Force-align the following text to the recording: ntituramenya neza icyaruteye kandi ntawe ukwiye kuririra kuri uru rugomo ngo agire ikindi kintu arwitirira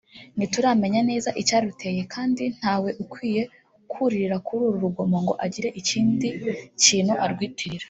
ntituramenya 0.37 1.01
neza 1.09 1.29
icyaruteye 1.41 2.01
kandi 2.13 2.43
ntawe 2.57 2.89
ukwiye 3.03 3.41
kuririra 3.91 4.37
kuri 4.45 4.61
uru 4.67 4.77
rugomo 4.85 5.17
ngo 5.23 5.33
agire 5.45 5.69
ikindi 5.81 6.27
kintu 6.83 7.13
arwitirira 7.25 7.79